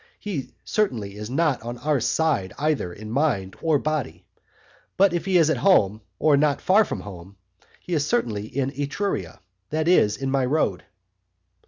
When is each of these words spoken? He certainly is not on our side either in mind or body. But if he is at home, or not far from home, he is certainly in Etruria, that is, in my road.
He 0.19 0.55
certainly 0.65 1.15
is 1.15 1.29
not 1.29 1.61
on 1.61 1.77
our 1.77 1.99
side 1.99 2.53
either 2.57 2.91
in 2.91 3.11
mind 3.11 3.55
or 3.61 3.77
body. 3.77 4.25
But 4.97 5.13
if 5.13 5.25
he 5.25 5.37
is 5.37 5.51
at 5.51 5.57
home, 5.57 6.01
or 6.17 6.35
not 6.37 6.59
far 6.59 6.83
from 6.85 7.01
home, 7.01 7.37
he 7.79 7.93
is 7.93 8.03
certainly 8.03 8.47
in 8.47 8.71
Etruria, 8.71 9.41
that 9.69 9.87
is, 9.87 10.17
in 10.17 10.31
my 10.31 10.43
road. 10.45 10.85